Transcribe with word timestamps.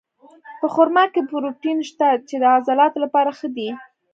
په 0.59 0.67
خرما 0.73 1.03
کې 1.13 1.21
پروټین 1.29 1.77
شته، 1.89 2.07
چې 2.27 2.35
د 2.41 2.43
عضلاتو 2.55 2.97
لپاره 3.05 3.29
ښه 3.37 3.47
دي. 3.57 3.69